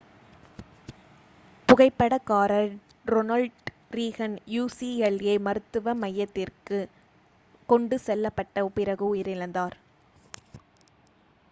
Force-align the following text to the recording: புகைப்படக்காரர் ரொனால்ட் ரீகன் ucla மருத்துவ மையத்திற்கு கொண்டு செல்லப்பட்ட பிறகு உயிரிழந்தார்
புகைப்படக்காரர் 1.69 2.71
ரொனால்ட் 3.05 3.69
ரீகன் 3.91 4.35
ucla 4.55 5.13
மருத்துவ 5.45 5.95
மையத்திற்கு 6.01 6.79
கொண்டு 7.69 7.97
செல்லப்பட்ட 8.07 8.67
பிறகு 8.73 9.05
உயிரிழந்தார் 9.13 9.77